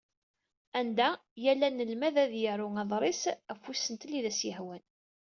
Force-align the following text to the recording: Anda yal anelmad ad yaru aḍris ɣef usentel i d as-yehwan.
Anda 0.79 1.09
yal 1.43 1.61
anelmad 1.67 2.15
ad 2.23 2.33
yaru 2.43 2.67
aḍris 2.81 3.23
ɣef 3.53 3.63
usentel 3.71 4.11
i 4.17 4.21
d 4.23 4.25
as-yehwan. 4.31 4.83